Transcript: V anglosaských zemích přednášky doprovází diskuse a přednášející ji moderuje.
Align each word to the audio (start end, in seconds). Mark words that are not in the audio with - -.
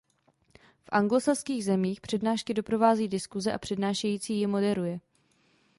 V 0.83 0.89
anglosaských 0.89 1.65
zemích 1.65 2.01
přednášky 2.01 2.53
doprovází 2.53 3.07
diskuse 3.07 3.53
a 3.53 3.57
přednášející 3.57 4.39
ji 4.39 4.47
moderuje. 4.47 4.99